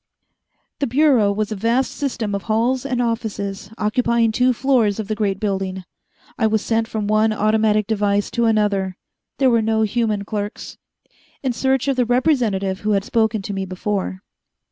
[0.79, 5.13] The Bureau was a vast system of halls and offices, occupying two floors of the
[5.13, 5.83] great building.
[6.39, 8.97] I was sent from one automatic device to another
[9.37, 10.79] there were no human clerks
[11.43, 14.23] in search of the representative who had spoken to me before.